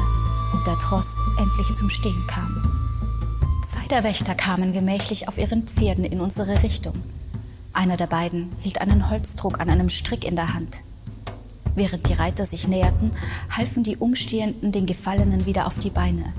und 0.55 0.67
der 0.67 0.79
Tross 0.79 1.19
endlich 1.39 1.69
zum 1.75 1.91
Stehen 1.91 2.27
kam. 2.27 2.57
Zwei 3.63 3.87
der 3.89 4.05
Wächter 4.05 4.35
kamen 4.35 4.73
gemächlich 4.73 5.29
auf 5.29 5.39
ihren 5.39 5.67
Pferden 5.67 6.05
in 6.05 6.21
unsere 6.21 6.63
Richtung. 6.63 6.95
Einer 7.75 7.97
der 7.97 8.07
beiden 8.07 8.51
hielt 8.61 8.81
einen 8.81 9.11
Holzdruck 9.11 9.61
an 9.61 9.69
einem 9.69 9.91
Strick 9.91 10.25
in 10.25 10.37
der 10.37 10.55
Hand. 10.55 10.81
Während 11.75 12.09
die 12.09 12.15
Reiter 12.15 12.45
sich 12.45 12.67
näherten, 12.67 13.11
halfen 13.51 13.85
die 13.85 13.99
Umstehenden 13.99 14.73
den 14.73 14.87
Gefallenen 14.87 15.47
wieder 15.47 15.67
auf 15.67 15.79
die 15.79 15.91
Beine. 15.91 16.33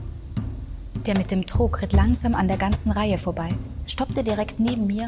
Der 1.05 1.17
mit 1.17 1.31
dem 1.31 1.46
Trog 1.46 1.81
ritt 1.81 1.93
langsam 1.93 2.36
an 2.36 2.48
der 2.48 2.58
ganzen 2.58 2.91
Reihe 2.91 3.17
vorbei, 3.17 3.50
stoppte 3.86 4.24
direkt 4.24 4.60
neben 4.60 4.88
mir, 4.88 5.05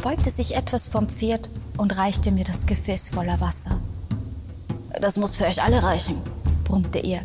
beugte 0.00 0.30
sich 0.30 0.56
etwas 0.56 0.88
vom 0.88 1.08
Pferd 1.08 1.50
und 1.76 1.96
reichte 1.96 2.30
mir 2.30 2.44
das 2.44 2.66
Gefäß 2.66 3.08
voller 3.10 3.40
Wasser. 3.40 3.78
Das 5.00 5.16
muss 5.16 5.36
für 5.36 5.46
euch 5.46 5.62
alle 5.62 5.82
reichen, 5.82 6.16
brummte 6.64 6.98
er, 6.98 7.22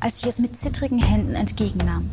als 0.00 0.22
ich 0.22 0.28
es 0.28 0.38
mit 0.38 0.56
zittrigen 0.56 0.98
Händen 0.98 1.34
entgegennahm. 1.34 2.10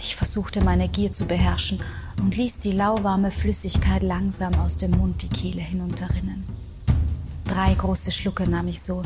Ich 0.00 0.16
versuchte 0.16 0.62
meine 0.64 0.88
Gier 0.88 1.12
zu 1.12 1.26
beherrschen 1.26 1.80
und 2.20 2.36
ließ 2.36 2.58
die 2.58 2.72
lauwarme 2.72 3.30
Flüssigkeit 3.30 4.02
langsam 4.02 4.54
aus 4.54 4.76
dem 4.76 4.92
Mund 4.92 5.22
die 5.22 5.28
Kehle 5.28 5.60
hinunterrinnen. 5.60 6.44
Drei 7.46 7.74
große 7.74 8.10
Schlucke 8.10 8.48
nahm 8.48 8.68
ich 8.68 8.80
so, 8.80 9.02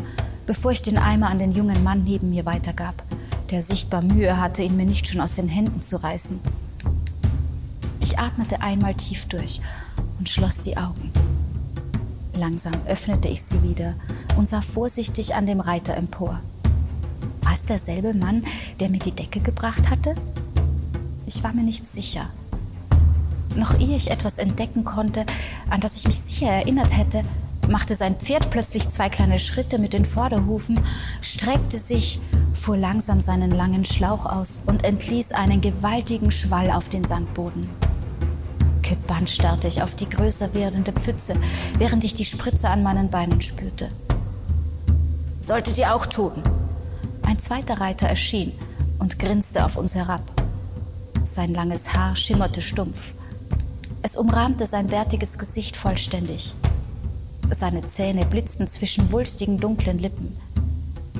bevor 0.46 0.72
ich 0.72 0.82
den 0.82 0.98
Eimer 0.98 1.28
an 1.28 1.38
den 1.38 1.52
jungen 1.52 1.82
Mann 1.82 2.04
neben 2.04 2.30
mir 2.30 2.44
weitergab, 2.44 3.02
der 3.50 3.62
sichtbar 3.62 4.02
Mühe 4.02 4.40
hatte, 4.40 4.62
ihn 4.62 4.76
mir 4.76 4.86
nicht 4.86 5.06
schon 5.06 5.20
aus 5.20 5.34
den 5.34 5.48
Händen 5.48 5.80
zu 5.80 6.02
reißen. 6.02 6.40
Atmete 8.22 8.62
einmal 8.62 8.94
tief 8.94 9.26
durch 9.26 9.60
und 10.18 10.28
schloss 10.28 10.60
die 10.60 10.76
Augen. 10.76 11.12
Langsam 12.34 12.74
öffnete 12.86 13.28
ich 13.28 13.42
sie 13.42 13.62
wieder 13.62 13.94
und 14.36 14.48
sah 14.48 14.60
vorsichtig 14.60 15.34
an 15.34 15.46
dem 15.46 15.60
Reiter 15.60 15.96
empor. 15.96 16.40
War 17.42 17.52
es 17.52 17.66
derselbe 17.66 18.14
Mann, 18.14 18.44
der 18.80 18.88
mir 18.88 19.00
die 19.00 19.12
Decke 19.12 19.40
gebracht 19.40 19.90
hatte? 19.90 20.14
Ich 21.26 21.42
war 21.44 21.52
mir 21.52 21.62
nicht 21.64 21.84
sicher. 21.84 22.28
Noch 23.56 23.78
ehe 23.78 23.96
ich 23.96 24.10
etwas 24.10 24.38
entdecken 24.38 24.84
konnte, 24.84 25.26
an 25.68 25.80
das 25.80 25.96
ich 25.96 26.06
mich 26.06 26.18
sicher 26.18 26.48
erinnert 26.50 26.96
hätte, 26.96 27.22
machte 27.68 27.94
sein 27.94 28.16
Pferd 28.16 28.50
plötzlich 28.50 28.88
zwei 28.88 29.08
kleine 29.08 29.38
Schritte 29.38 29.78
mit 29.78 29.92
den 29.92 30.04
Vorderhufen, 30.04 30.80
streckte 31.20 31.78
sich, 31.78 32.20
fuhr 32.54 32.76
langsam 32.76 33.20
seinen 33.20 33.50
langen 33.50 33.84
Schlauch 33.84 34.26
aus 34.26 34.62
und 34.66 34.84
entließ 34.84 35.32
einen 35.32 35.60
gewaltigen 35.60 36.30
Schwall 36.30 36.70
auf 36.70 36.88
den 36.88 37.04
Sandboden. 37.04 37.68
Gebannt 38.92 39.30
starrte 39.30 39.68
ich 39.68 39.80
auf 39.80 39.94
die 39.94 40.06
größer 40.06 40.52
werdende 40.52 40.92
Pfütze, 40.92 41.34
während 41.78 42.04
ich 42.04 42.12
die 42.12 42.26
Spritze 42.26 42.68
an 42.68 42.82
meinen 42.82 43.08
Beinen 43.08 43.40
spürte. 43.40 43.88
Solltet 45.40 45.78
ihr 45.78 45.94
auch 45.94 46.04
tun. 46.04 46.32
Ein 47.22 47.38
zweiter 47.38 47.80
Reiter 47.80 48.06
erschien 48.06 48.52
und 48.98 49.18
grinste 49.18 49.64
auf 49.64 49.78
uns 49.78 49.94
herab. 49.94 50.20
Sein 51.24 51.54
langes 51.54 51.94
Haar 51.94 52.14
schimmerte 52.16 52.60
stumpf. 52.60 53.14
Es 54.02 54.18
umrahmte 54.18 54.66
sein 54.66 54.88
bärtiges 54.88 55.38
Gesicht 55.38 55.74
vollständig. 55.74 56.52
Seine 57.50 57.86
Zähne 57.86 58.26
blitzten 58.26 58.66
zwischen 58.66 59.10
wulstigen 59.10 59.56
dunklen 59.56 59.98
Lippen. 59.98 60.36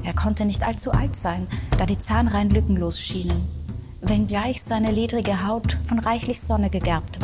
Er 0.05 0.13
konnte 0.13 0.45
nicht 0.45 0.63
allzu 0.63 0.93
alt 0.93 1.17
sein, 1.17 1.47
da 1.79 1.87
die 1.87 1.99
Zahnreihen 1.99 2.51
lückenlos 2.51 3.01
schienen, 3.01 3.49
wenngleich 4.03 4.63
seine 4.63 4.91
ledrige 4.91 5.47
Haut 5.47 5.79
von 5.83 6.01
reichlich 6.01 6.39
Sonne 6.39 6.69
gegerbt. 6.69 7.19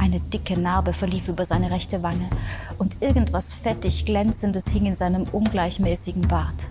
Eine 0.00 0.18
dicke 0.18 0.58
Narbe 0.58 0.94
verlief 0.94 1.28
über 1.28 1.44
seine 1.44 1.70
rechte 1.70 2.02
Wange 2.02 2.30
und 2.78 3.02
irgendwas 3.02 3.52
fettig 3.52 4.06
Glänzendes 4.06 4.70
hing 4.70 4.86
in 4.86 4.94
seinem 4.94 5.24
ungleichmäßigen 5.24 6.26
Bart. 6.26 6.68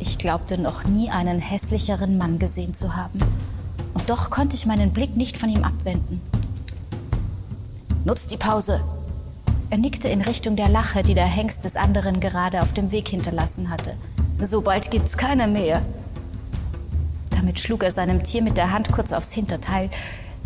Ich 0.00 0.18
glaubte 0.18 0.58
noch 0.58 0.82
nie 0.82 1.08
einen 1.08 1.38
hässlicheren 1.38 2.18
Mann 2.18 2.40
gesehen 2.40 2.74
zu 2.74 2.96
haben. 2.96 3.20
Und 3.94 4.10
doch 4.10 4.28
konnte 4.28 4.56
ich 4.56 4.66
meinen 4.66 4.92
Blick 4.92 5.16
nicht 5.16 5.38
von 5.38 5.50
ihm 5.50 5.62
abwenden. 5.62 6.20
Nutzt 8.04 8.32
die 8.32 8.38
Pause! 8.38 8.80
Er 9.70 9.78
nickte 9.78 10.08
in 10.08 10.20
Richtung 10.20 10.56
der 10.56 10.68
Lache, 10.68 11.04
die 11.04 11.14
der 11.14 11.26
Hengst 11.26 11.64
des 11.64 11.76
anderen 11.76 12.18
gerade 12.18 12.60
auf 12.60 12.72
dem 12.72 12.90
Weg 12.90 13.06
hinterlassen 13.06 13.70
hatte. 13.70 13.94
So 14.40 14.62
bald 14.62 14.90
gibt's 14.90 15.16
keine 15.16 15.46
mehr. 15.46 15.80
Damit 17.30 17.60
schlug 17.60 17.84
er 17.84 17.92
seinem 17.92 18.24
Tier 18.24 18.42
mit 18.42 18.56
der 18.56 18.72
Hand 18.72 18.90
kurz 18.90 19.12
aufs 19.12 19.32
Hinterteil, 19.32 19.90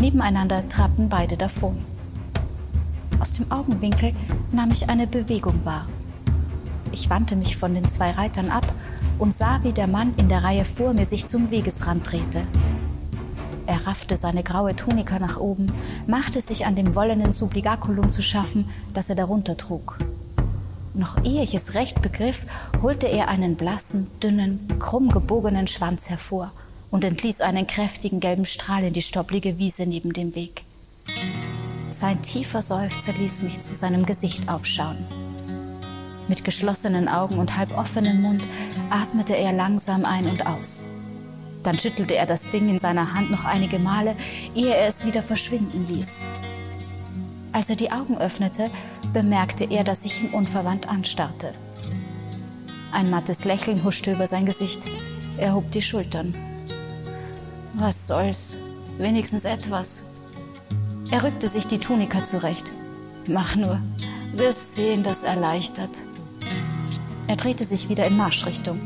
Nebeneinander 0.01 0.67
trabten 0.67 1.11
beide 1.11 1.37
davon. 1.37 1.77
Aus 3.21 3.35
dem 3.35 3.53
Augenwinkel 3.53 4.15
nahm 4.51 4.71
ich 4.71 4.89
eine 4.89 5.07
Bewegung 5.07 5.63
wahr. 5.67 5.85
Ich 6.91 7.11
wandte 7.11 7.37
mich 7.37 7.59
von 7.59 7.75
den 7.75 7.87
zwei 7.87 8.11
Reitern 8.11 8.51
ab 8.51 8.73
und 9.19 9.35
sah, 9.35 9.61
wie 9.63 9.75
der 9.75 9.87
Mann 9.87 10.15
in 10.17 10.31
der 10.31 10.43
Reihe 10.43 10.65
vor 10.65 10.95
mir 10.95 11.05
sich 11.05 11.27
zum 11.27 11.51
Wegesrand 11.51 12.11
drehte. 12.11 12.43
Er 13.67 13.87
raffte 13.87 14.17
seine 14.17 14.43
graue 14.43 14.75
Tunika 14.75 15.19
nach 15.19 15.37
oben, 15.37 15.71
machte 16.07 16.41
sich 16.41 16.65
an 16.65 16.77
dem 16.77 16.95
wollenen 16.95 17.31
Subligaculum 17.31 18.11
zu 18.11 18.23
schaffen, 18.23 18.71
das 18.95 19.11
er 19.11 19.17
darunter 19.17 19.59
trug. 19.59 19.99
Noch 20.95 21.23
ehe 21.27 21.43
ich 21.43 21.55
es 21.55 21.75
recht 21.75 22.01
begriff, 22.01 22.47
holte 22.81 23.07
er 23.07 23.29
einen 23.29 23.55
blassen, 23.55 24.07
dünnen, 24.23 24.67
krumm 24.79 25.11
gebogenen 25.11 25.67
Schwanz 25.67 26.09
hervor 26.09 26.53
und 26.91 27.05
entließ 27.05 27.41
einen 27.41 27.67
kräftigen 27.67 28.21
gelben 28.21 28.45
Strahl 28.45 28.85
in 28.85 28.93
die 28.93 29.03
stopplige 29.03 29.59
Wiese 29.59 29.87
neben 29.87 30.13
dem 30.13 30.35
Weg. 30.35 30.63
Sein 31.89 32.23
tiefer 32.23 32.63
Seufzer 32.63 33.13
ließ 33.13 33.43
mich 33.43 33.61
zu 33.61 33.75
seinem 33.75 34.07
Gesicht 34.07 34.49
aufschauen. 34.49 34.99
Mit 36.29 36.45
geschlossenen 36.45 37.09
Augen 37.09 37.39
und 37.39 37.57
halb 37.57 37.77
offenem 37.77 38.23
Mund 38.23 38.49
atmete 38.91 39.37
er 39.37 39.53
langsam 39.53 40.05
ein 40.05 40.27
und 40.27 40.47
aus. 40.47 40.85
Dann 41.65 41.79
schüttelte 41.79 42.15
er 42.15 42.27
das 42.27 42.51
Ding 42.51 42.69
in 42.69 42.79
seiner 42.79 43.15
Hand 43.15 43.31
noch 43.31 43.45
einige 43.45 43.79
Male, 43.79 44.17
ehe 44.55 44.75
er 44.75 44.89
es 44.89 45.05
wieder 45.05 45.23
verschwinden 45.23 45.87
ließ. 45.89 46.25
Als 47.53 47.69
er 47.69 47.77
die 47.77 47.91
Augen 47.91 48.17
öffnete, 48.17 48.71
bemerkte 49.13 49.65
er, 49.65 49.83
dass 49.83 50.05
ich 50.05 50.23
ihn 50.23 50.31
unverwandt 50.31 50.89
anstarrte. 50.89 51.53
Ein 52.93 53.11
mattes 53.11 53.45
Lächeln 53.45 53.85
huschte 53.85 54.13
über 54.13 54.27
sein 54.27 54.47
Gesicht. 54.47 54.87
Er 55.37 55.55
hob 55.55 55.71
die 55.73 55.83
Schultern. 55.83 56.35
Was 57.81 58.07
soll's? 58.09 58.59
Wenigstens 58.99 59.47
etwas. 59.47 60.05
Er 61.11 61.25
rückte 61.25 61.49
sich 61.49 61.67
die 61.67 61.79
Tunika 61.79 62.23
zurecht. 62.23 62.73
Mach 63.27 63.57
nur. 63.57 63.81
Wirst 64.35 64.75
sehen, 64.75 65.03
das 65.03 65.25
erleichtert. 65.25 65.89
Er 67.27 67.37
drehte 67.37 67.65
sich 67.65 67.89
wieder 67.89 68.07
in 68.07 68.19
Marschrichtung. 68.19 68.79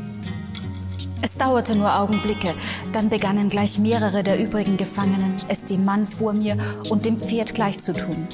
Es 1.21 1.37
dauerte 1.37 1.75
nur 1.75 1.93
Augenblicke, 1.93 2.53
dann 2.93 3.09
begannen 3.09 3.49
gleich 3.49 3.79
mehrere 3.79 4.23
der 4.23 4.41
übrigen 4.41 4.77
Gefangenen, 4.77 5.35
es 5.49 5.65
dem 5.65 5.83
Mann 5.83 6.07
vor 6.07 6.31
mir 6.31 6.55
und 6.89 7.05
dem 7.05 7.19
Pferd 7.19 7.53
gleich 7.53 7.79
zu 7.79 7.91
tun. 7.91 8.25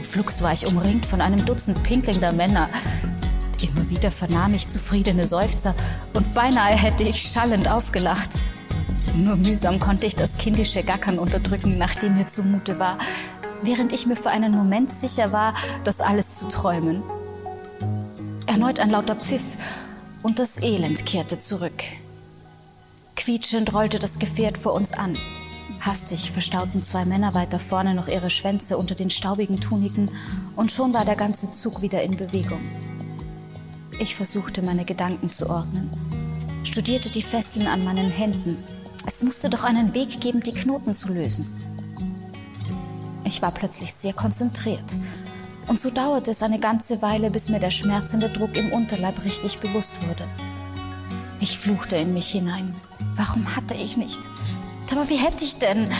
Flugs 0.00 0.40
war 0.40 0.54
ich 0.54 0.66
umringt 0.66 1.04
von 1.04 1.20
einem 1.20 1.44
Dutzend 1.44 1.82
pinkelnder 1.82 2.32
Männer. 2.32 2.70
Immer 3.60 3.90
wieder 3.90 4.10
vernahm 4.10 4.54
ich 4.54 4.66
zufriedene 4.66 5.26
Seufzer 5.26 5.74
und 6.14 6.32
beinahe 6.32 6.74
hätte 6.74 7.04
ich 7.04 7.20
schallend 7.20 7.68
aufgelacht. 7.68 8.38
Nur 9.14 9.36
mühsam 9.36 9.78
konnte 9.78 10.06
ich 10.06 10.16
das 10.16 10.38
kindische 10.38 10.82
Gackern 10.82 11.18
unterdrücken, 11.18 11.78
nachdem 11.78 12.16
mir 12.16 12.26
zumute 12.26 12.78
war, 12.78 12.98
während 13.62 13.92
ich 13.92 14.06
mir 14.06 14.16
für 14.16 14.30
einen 14.30 14.52
Moment 14.52 14.90
sicher 14.90 15.32
war, 15.32 15.54
das 15.84 16.00
alles 16.00 16.34
zu 16.38 16.48
träumen. 16.48 17.02
Erneut 18.46 18.80
ein 18.80 18.90
lauter 18.90 19.14
Pfiff, 19.16 19.56
und 20.22 20.38
das 20.38 20.60
Elend 20.62 21.04
kehrte 21.06 21.38
zurück. 21.38 21.84
Quietschend 23.14 23.72
rollte 23.74 23.98
das 23.98 24.18
Gefährt 24.18 24.58
vor 24.58 24.72
uns 24.72 24.92
an. 24.92 25.16
Hastig 25.80 26.32
verstauten 26.32 26.82
zwei 26.82 27.04
Männer 27.04 27.34
weiter 27.34 27.58
vorne 27.58 27.94
noch 27.94 28.08
ihre 28.08 28.30
Schwänze 28.30 28.78
unter 28.78 28.94
den 28.94 29.10
staubigen 29.10 29.60
Tuniken 29.60 30.10
und 30.56 30.72
schon 30.72 30.94
war 30.94 31.04
der 31.04 31.14
ganze 31.14 31.50
Zug 31.50 31.82
wieder 31.82 32.02
in 32.02 32.16
Bewegung. 32.16 32.60
Ich 34.00 34.14
versuchte 34.14 34.62
meine 34.62 34.84
Gedanken 34.84 35.28
zu 35.28 35.48
ordnen, 35.50 35.90
studierte 36.64 37.10
die 37.10 37.22
Fesseln 37.22 37.66
an 37.66 37.84
meinen 37.84 38.10
Händen. 38.10 38.56
Es 39.06 39.22
musste 39.22 39.50
doch 39.50 39.64
einen 39.64 39.94
Weg 39.94 40.20
geben, 40.20 40.40
die 40.40 40.54
Knoten 40.54 40.94
zu 40.94 41.12
lösen. 41.12 41.46
Ich 43.24 43.42
war 43.42 43.52
plötzlich 43.52 43.92
sehr 43.92 44.12
konzentriert. 44.12 44.96
Und 45.66 45.78
so 45.78 45.90
dauerte 45.90 46.30
es 46.30 46.42
eine 46.42 46.58
ganze 46.58 47.00
Weile, 47.02 47.30
bis 47.30 47.48
mir 47.48 47.60
der 47.60 47.70
schmerzende 47.70 48.28
Druck 48.28 48.56
im 48.56 48.72
Unterleib 48.72 49.24
richtig 49.24 49.58
bewusst 49.58 50.06
wurde. 50.06 50.26
Ich 51.40 51.58
fluchte 51.58 51.96
in 51.96 52.12
mich 52.12 52.28
hinein. 52.28 52.74
Warum 53.16 53.56
hatte 53.56 53.74
ich 53.74 53.96
nicht? 53.96 54.20
Aber 54.90 55.08
wie 55.10 55.16
hätte 55.16 55.44
ich 55.44 55.56
denn? 55.58 55.90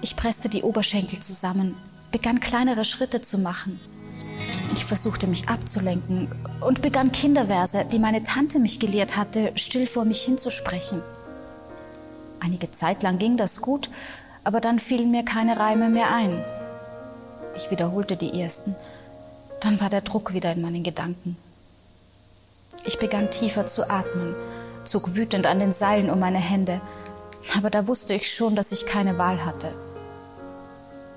Ich 0.00 0.16
presste 0.16 0.48
die 0.48 0.62
Oberschenkel 0.62 1.18
zusammen, 1.18 1.76
begann 2.10 2.40
kleinere 2.40 2.84
Schritte 2.84 3.20
zu 3.20 3.38
machen. 3.38 3.78
Ich 4.72 4.84
versuchte 4.84 5.26
mich 5.26 5.48
abzulenken 5.48 6.28
und 6.60 6.82
begann 6.82 7.12
Kinderverse, 7.12 7.84
die 7.92 7.98
meine 7.98 8.22
Tante 8.22 8.58
mich 8.58 8.80
gelehrt 8.80 9.16
hatte, 9.16 9.52
still 9.56 9.86
vor 9.86 10.04
mich 10.04 10.22
hinzusprechen. 10.22 11.02
Einige 12.40 12.70
Zeit 12.70 13.02
lang 13.02 13.18
ging 13.18 13.36
das 13.36 13.60
gut, 13.60 13.90
aber 14.44 14.60
dann 14.60 14.78
fielen 14.78 15.10
mir 15.10 15.24
keine 15.24 15.58
Reime 15.58 15.88
mehr 15.88 16.12
ein. 16.12 16.44
Ich 17.56 17.70
wiederholte 17.70 18.16
die 18.16 18.40
ersten. 18.40 18.74
Dann 19.60 19.80
war 19.80 19.88
der 19.88 20.02
Druck 20.02 20.34
wieder 20.34 20.52
in 20.52 20.60
meinen 20.60 20.82
Gedanken. 20.82 21.36
Ich 22.84 22.98
begann 22.98 23.30
tiefer 23.30 23.66
zu 23.66 23.88
atmen, 23.88 24.34
zog 24.84 25.14
wütend 25.14 25.46
an 25.46 25.58
den 25.58 25.72
Seilen 25.72 26.10
um 26.10 26.18
meine 26.18 26.38
Hände, 26.38 26.80
aber 27.56 27.70
da 27.70 27.86
wusste 27.86 28.14
ich 28.14 28.32
schon, 28.32 28.56
dass 28.56 28.72
ich 28.72 28.86
keine 28.86 29.16
Wahl 29.16 29.44
hatte. 29.44 29.72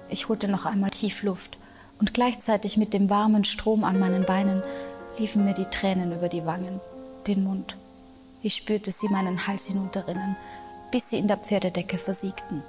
Ich 0.09 0.29
holte 0.29 0.47
noch 0.47 0.65
einmal 0.65 0.91
tief 0.91 1.23
Luft 1.23 1.57
und 1.99 2.13
gleichzeitig 2.13 2.77
mit 2.77 2.93
dem 2.93 3.09
warmen 3.09 3.43
Strom 3.43 3.83
an 3.83 3.99
meinen 3.99 4.25
Beinen 4.25 4.63
liefen 5.17 5.43
mir 5.43 5.53
die 5.53 5.65
Tränen 5.65 6.13
über 6.13 6.29
die 6.29 6.45
Wangen, 6.45 6.79
den 7.25 7.43
Mund. 7.43 7.75
Ich 8.43 8.55
spürte 8.55 8.91
sie 8.91 9.09
meinen 9.09 9.47
Hals 9.47 9.67
hinunterrinnen, 9.67 10.37
bis 10.91 11.09
sie 11.09 11.17
in 11.17 11.27
der 11.27 11.37
Pferdedecke 11.37 11.97
versiegten. 11.97 12.63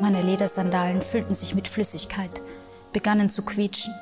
Meine 0.00 0.22
Ledersandalen 0.22 1.02
füllten 1.02 1.34
sich 1.34 1.54
mit 1.54 1.68
Flüssigkeit, 1.68 2.30
begannen 2.92 3.28
zu 3.28 3.44
quietschen. 3.44 3.94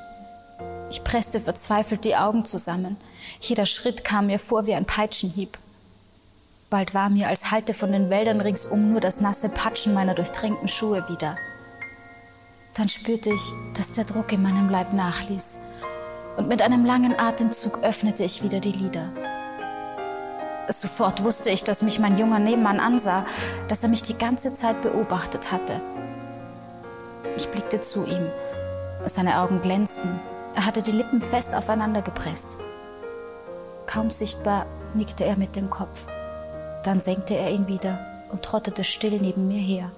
Ich 0.89 1.03
presste 1.03 1.39
verzweifelt 1.39 2.05
die 2.05 2.15
Augen 2.15 2.43
zusammen. 2.43 2.97
Jeder 3.39 3.65
Schritt 3.65 4.03
kam 4.03 4.27
mir 4.27 4.39
vor 4.39 4.67
wie 4.67 4.73
ein 4.73 4.85
Peitschenhieb. 4.85 5.57
Bald 6.69 6.93
war 6.93 7.09
mir, 7.09 7.27
als 7.27 7.51
halte 7.51 7.73
von 7.73 7.91
den 7.91 8.09
Wäldern 8.09 8.41
ringsum 8.41 8.91
nur 8.91 9.01
das 9.01 9.21
nasse 9.21 9.49
Patschen 9.49 9.93
meiner 9.93 10.15
durchtränkten 10.15 10.67
Schuhe 10.67 11.07
wieder. 11.09 11.37
Dann 12.75 12.87
spürte 12.87 13.33
ich, 13.33 13.53
dass 13.75 13.91
der 13.91 14.05
Druck 14.05 14.31
in 14.31 14.41
meinem 14.41 14.69
Leib 14.69 14.93
nachließ, 14.93 15.59
und 16.37 16.47
mit 16.47 16.61
einem 16.61 16.85
langen 16.85 17.19
Atemzug 17.19 17.83
öffnete 17.83 18.23
ich 18.23 18.41
wieder 18.41 18.61
die 18.61 18.71
Lider. 18.71 19.09
Sofort 20.71 21.23
wusste 21.23 21.49
ich, 21.49 21.63
dass 21.63 21.83
mich 21.83 21.99
mein 21.99 22.17
junger 22.17 22.39
Nebenmann 22.39 22.79
ansah, 22.79 23.25
dass 23.67 23.83
er 23.83 23.89
mich 23.89 24.03
die 24.03 24.17
ganze 24.17 24.53
Zeit 24.53 24.81
beobachtet 24.81 25.51
hatte. 25.51 25.79
Ich 27.35 27.49
blickte 27.49 27.81
zu 27.81 28.05
ihm. 28.05 28.27
Seine 29.05 29.39
Augen 29.39 29.61
glänzten. 29.61 30.19
Er 30.55 30.65
hatte 30.65 30.81
die 30.81 30.91
Lippen 30.91 31.21
fest 31.21 31.55
aufeinander 31.55 32.01
gepresst. 32.01 32.57
Kaum 33.85 34.09
sichtbar 34.09 34.65
nickte 34.93 35.25
er 35.25 35.37
mit 35.37 35.55
dem 35.55 35.69
Kopf. 35.69 36.07
Dann 36.83 36.99
senkte 36.99 37.35
er 37.35 37.51
ihn 37.51 37.67
wieder 37.67 37.99
und 38.31 38.41
trottete 38.41 38.83
still 38.83 39.19
neben 39.19 39.47
mir 39.47 39.61
her. 39.61 39.91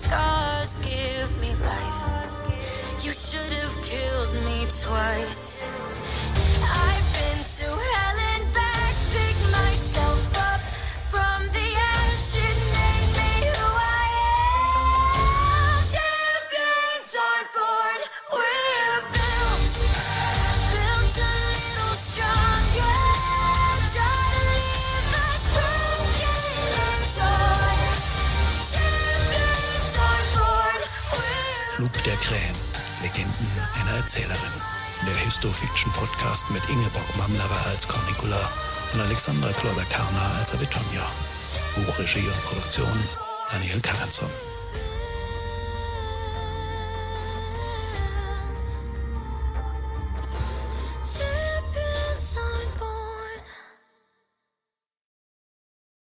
Scars 0.00 0.76
give 0.76 1.30
me 1.40 1.50
life. 1.64 2.00
You 3.04 3.12
should 3.12 3.52
have 3.60 3.76
killed 3.82 4.32
me 4.46 4.64
twice. 4.64 5.76
I've 6.64 7.08
been 7.16 7.40
to 7.42 7.68
hell 7.68 8.18
and 8.34 8.44
back, 8.52 8.59
der 32.06 32.16
Krähen, 32.16 32.56
Legenden 33.02 33.50
einer 33.80 33.96
Erzählerin. 33.96 34.52
Der 35.06 35.16
Histofiction-Podcast 35.24 36.50
mit 36.50 36.62
Ingeborg 36.70 37.16
Mamlerer 37.18 37.66
als 37.66 37.86
Cornicula 37.88 38.40
und 38.94 39.00
Alexandra 39.00 39.50
Kloder-Karner 39.52 40.38
als 40.38 40.52
Avitonia. 40.52 41.04
Buchregie 41.76 42.26
und 42.26 42.44
Produktion 42.44 42.92
Daniel 43.50 43.80
Karanson. 43.80 44.30